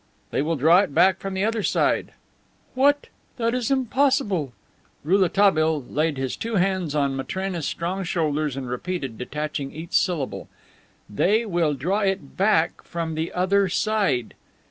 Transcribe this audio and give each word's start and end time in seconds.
"They 0.31 0.41
will 0.41 0.55
draw 0.55 0.79
it 0.79 0.95
back 0.95 1.19
from 1.19 1.35
the 1.35 1.43
other 1.45 1.61
side." 1.61 2.13
"What! 2.73 3.05
That 3.37 3.53
is 3.53 3.69
impossible." 3.69 4.51
Rouletabille 5.03 5.83
laid 5.83 6.17
his 6.17 6.35
two 6.35 6.55
hands 6.55 6.95
on 6.95 7.15
Matrena's 7.15 7.67
strong 7.67 8.03
shoulders 8.03 8.57
and 8.57 8.67
repeated, 8.67 9.19
detaching 9.19 9.71
each 9.71 9.93
syllable, 9.93 10.49
"They 11.07 11.45
will 11.45 11.75
draw 11.75 11.99
it 11.99 12.35
back 12.35 12.83
from 12.83 13.13
the 13.13 13.31
other 13.33 13.69
side." 13.69 14.33